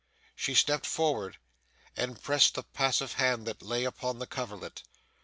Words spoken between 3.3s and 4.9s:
that lay upon the coverlet.